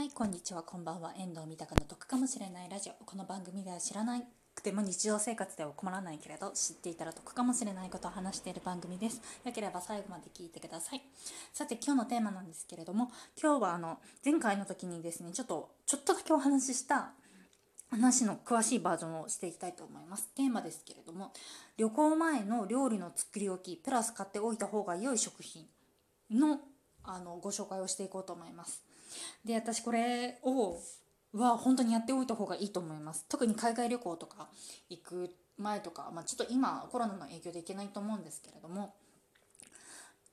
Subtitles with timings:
[0.00, 1.12] はい、こんにちは、こんばんは。
[1.18, 2.94] 遠藤三鷹の得かもしれないラジオ。
[3.04, 4.18] この番組では知らな
[4.54, 9.20] くても日常生活では困らないけれど、知っていたら得かもしれないことを話している番組です。
[9.44, 11.02] よければ最後まで聞いてください。
[11.52, 17.12] さて、今日のテーマなんですけれども、今日はあの、前回の時にですね、ちょっと、ちょっとだけお話しした
[17.90, 20.28] 話の詳しいバージョンをしていきたいと思います。
[20.28, 21.30] テーマですけれども、
[21.76, 25.66] 旅行前の料理の作り置き、プラス買っておいた方が良い食品
[26.30, 26.58] の
[27.04, 28.82] あのご紹介をしていこうと思います。
[29.44, 30.80] で私これを
[31.32, 33.24] は本当にやっておいた方がいいと思います。
[33.28, 34.48] 特に海外旅行とか
[34.88, 38.94] 行く前とか、まあ、ちょっと今コロナの影響で行けないと思うんですけれども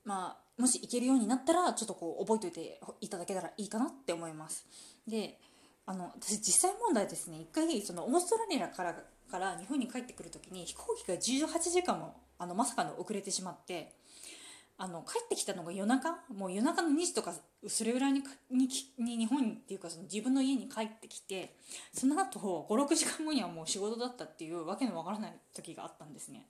[0.04, 4.66] まあもし行けるようになったらちょっとこう覚えておいていただけたらいいかなって思います。
[5.06, 5.38] で
[5.86, 7.40] あの私実際問題ですね。
[7.40, 8.94] 一回そのオーストラリアから
[9.30, 13.92] から日本に帰ってくる時に飛行機が18時間もあのまさかの遅れてしまって
[14.80, 16.20] あの帰ってきたのが夜中？
[16.32, 17.34] もう夜中の2時とか
[17.66, 21.56] それぐらいににに日本にっていうかその自分の家に帰ってきて
[21.92, 22.38] その後
[22.70, 26.46] 56時間後にはもう仕事だったっていうわけのわからない時があったんですね。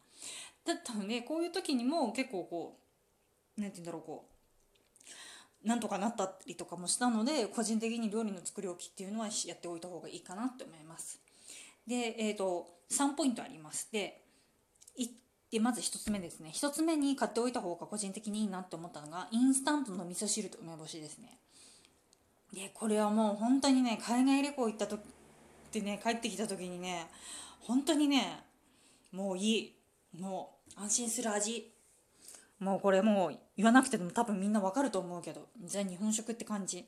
[0.66, 2.78] だったのでこういう時にも結構こ
[3.56, 4.26] う何て言うんだろうこ
[5.64, 11.18] うなんとかなったりとかもしたので個人的に料理の作り置きっていうのはやっておいた方がいいかなって思います。
[11.86, 13.88] でえっ、ー、と3ポイントあります。
[13.90, 14.20] で
[15.50, 16.50] でまず1つ目ですね。
[16.54, 21.38] 1つ目に買っておいた方が個人的にいいなって思ったのがインスタントの味噌汁と梅干しですね。
[22.52, 25.02] でこれはもう本当にね海外旅行行った時っ
[25.70, 27.06] てね帰ってきた時にね
[27.60, 28.44] 本当にね
[29.12, 29.74] もういい。
[30.18, 31.70] もう安心する味。
[32.58, 36.86] もうこれもう言わなくても多分みんなわかると思うけどザ日本食って感じ。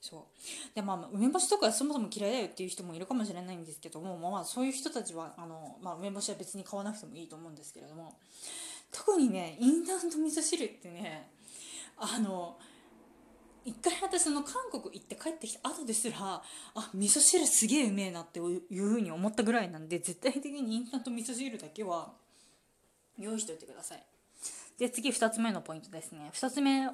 [0.00, 0.28] そ
[0.72, 0.74] う。
[0.74, 8.16] でまあ梅干しとかそもそも嫌いだよっていう人もいるかもしれないんですけども、まあ、そういう人たちはあの、まあ、梅干しは別に買わなくてもいいと思うんですけれども
[8.92, 11.30] 特にねインスタント味噌汁ってね
[11.98, 12.56] あの
[13.64, 16.42] 一回私の韓国行って帰ってきた後ですらあ
[16.94, 22.12] 味噌汁すげえうめえなっていうふうに思ったぐらいなんで絶対的にインスタント味噌汁だけは
[23.18, 24.04] 用意しておいてください。
[24.78, 26.30] で次2つ目のポイントですね。
[26.34, 26.86] 2つ目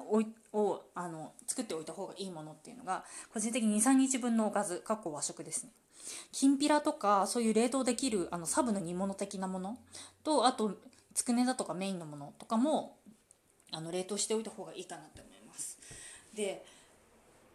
[0.53, 5.71] をあの作っておいた方がいいものっていうのが個人的に23日分のおかずかっこ和食ですね。
[6.31, 9.77] きんぴらとかそういう冷凍できるあのサブの煮物的なもの
[10.23, 10.77] とあと
[11.13, 12.97] つくねだとかメインのものとかも
[13.71, 15.77] あの冷凍しておいた方がいいかなって思います。
[16.35, 16.65] で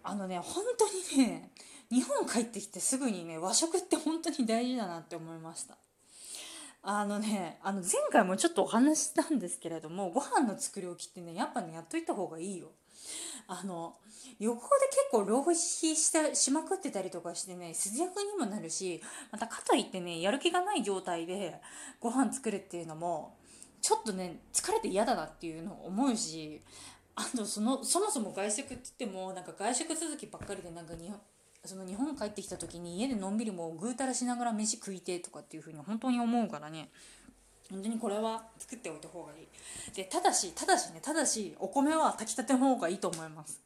[0.03, 1.51] あのね本当にね
[1.91, 5.77] 日本帰ってきてすぐにね和食って本当に大事だなって思いました。
[6.83, 12.69] あのねあの前回もちょっとお話ししたんですけれどもご飯の作り置きってねやっぱねやっといた方がいいよ。
[13.47, 13.95] あの
[14.39, 14.71] 旅行で結
[15.11, 19.01] 構浪費したしまくってたりとかしてね節約にもなるし
[19.31, 21.55] またかといってねやる気がない状態で
[21.99, 23.39] ご飯作るっていうのも
[23.81, 26.61] ちょっとね疲れて嫌だなっていうのを思うし
[27.15, 31.19] あとそのそもそも外食って言ってもなんか外食続きばっかりでなんか日本
[31.65, 36.89] その日本帰ってきた時に家でのんびりもうぐうたらしながら飯食いてとかっていうふうに本当に思うからね。
[37.71, 39.95] 本当にこれは作っておいた方がいい。
[39.95, 41.01] でただしただしね。
[41.03, 43.61] ただしお米は炊きたての方がいいと思います。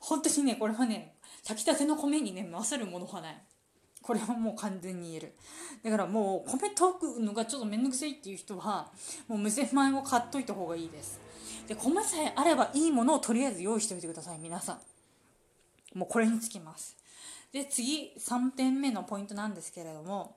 [0.00, 1.14] 本当にねこれはね
[1.46, 3.42] 炊きたての米にね勝るものはない。
[4.02, 5.34] これはもう完全に言える。
[5.84, 8.90] だからもう米炊くのがちょっと面倒くさいっていう人は
[9.28, 11.20] もう無洗米を買っといた方がいいです。
[11.68, 14.78] で米さえあればいいものをとりあえず用意しておいてください皆さん。
[15.94, 16.96] もうこれにつきます。
[17.52, 20.36] で次3点目のポイントなんですけれども、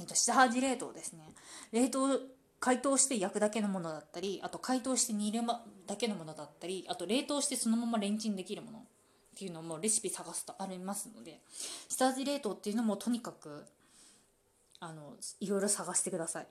[0.00, 1.34] えっと、下味冷凍ですね。
[1.72, 2.20] 冷凍
[2.62, 5.40] 解凍して焼くだけのものだったりあと解凍して煮る
[5.86, 8.82] だけのものだったりあと冷凍してそのままレンチンできるものっ
[9.36, 11.40] ていうのもレシピ探すとありますので
[11.88, 13.64] 下味冷凍っていうのもとにかく
[14.78, 16.46] あのいろいろ探してください。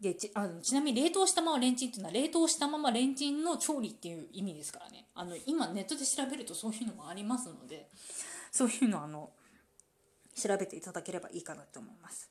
[0.00, 7.88] でちあのちなみに冷凍したままレンチンっていうのは冷凍したままレンチンの調理っていう意味ですからねあの今ネットで調べるとそういうのもありますので
[8.50, 9.30] そういうのあの
[10.34, 12.30] 調べていただければいいかなと思います。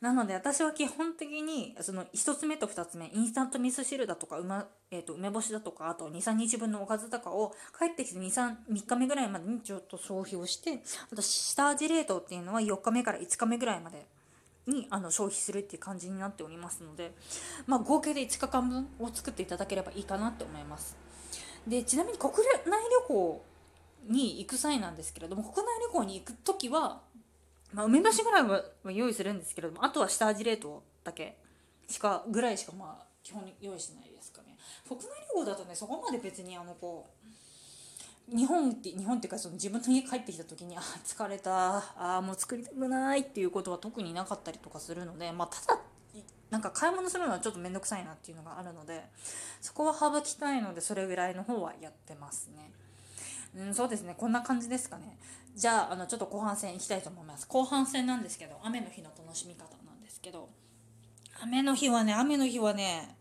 [0.00, 14.04] なので私は基本的にその1つ目と2つ目インスタント味噌汁だとかう、まえー、と梅干しだとかあと23日分のおかずとかを帰ってきて23 3日目ぐらいまでにちょっと消費をしてあと下味冷凍っていうのは4日目から5日目ぐらいまで
[14.66, 17.12] にあの消費するっていう感じになっておりますので、
[17.66, 20.96] まあ、合計で5日間分を作っていただければいいかなって思います。
[21.66, 23.44] でちなみに国内旅行
[24.08, 27.02] に行く際なんですけれども国内旅行に行く時は、
[27.72, 31.36] まあ、梅干しぐらいは用意するんですけれどもあとは下味冷凍だけ
[31.88, 34.56] しかぐらいしかまあ基本用意しないですかね
[34.88, 37.28] 国内旅行だとねそこまで別にあのこう
[38.28, 41.82] 日本って日本っていうかその自分の家帰ってきた時にあ疲れた。
[41.96, 45.80] あもう作りたくないっていうことは特になかったりとかするので、まあ、ただ
[46.50, 49.04] なんか買い物するのはちょっと面倒くさいなっていうのがあるので
[49.62, 52.70] そこは省きたいのでそれぐらいの方はやってますね。
[53.54, 54.14] うんそうですね。
[54.16, 55.18] こんな感じですかね。
[55.54, 57.46] じゃああのちょっと後半戦いきたいと思います。
[57.46, 60.48] 後半戦なんですけど雨の日の楽しみ方なんですけど。
[61.40, 63.16] 雨の日はね雨の日はね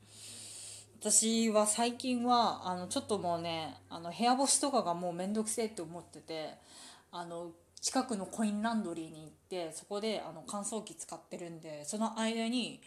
[1.01, 6.53] 私は最近はあのちょっともうねあの部屋干しとかがもうめんどくせえって思ってて
[7.11, 7.47] あの
[7.81, 12.81] 近くのコインランドリーに行ってそこであの乾燥機使ってるんでその間に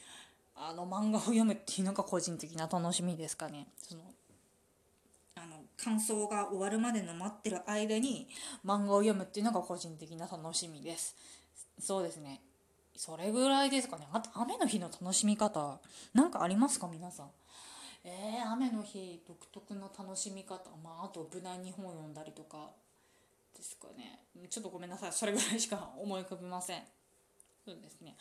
[0.54, 3.66] あの漫画を読むっていうのが個人的な楽しみですかね。
[3.78, 4.02] その
[5.34, 8.28] あの感想が終わるまでの待ってる間に
[8.64, 11.16] 漫画を読むっていうのが個人的な楽しみです。
[11.80, 12.40] そうですね。
[12.94, 14.06] それぐらいですかね。
[14.12, 15.80] あと雨の日の楽しみ方
[16.14, 16.86] 何かありますか？
[16.86, 17.26] 皆さん。
[18.04, 20.58] えー、雨の日独特の楽しみ方。
[20.82, 22.70] まああと無難に本を読んだりとか
[23.56, 24.26] ですかね。
[24.50, 25.12] ちょっとごめんなさい。
[25.12, 26.82] それぐらいしか思い浮かびません。
[27.64, 28.14] そうですね。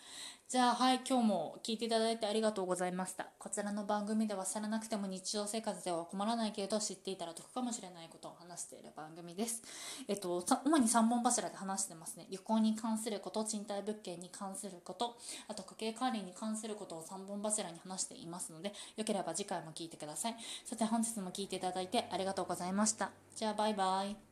[0.47, 3.27] じゃあはい今日も聞いていただいてありがとうございました。
[3.37, 9.61] こちらの番組では知らなくても日常生活では困らないけれど知っていたら得かもしれないことを話している番組です。
[10.07, 12.27] えっと主に3本柱で話してますね。
[12.29, 15.17] 旅行に関すること賃貸物件に関すること
[15.49, 20.35] あと家計管理に関することを3本柱に話していますのでよければ次回も聞いてください。
[20.63, 23.11] さて本日も聞いていただいてありがとうございました。
[23.35, 24.23] じゃあバイバイ。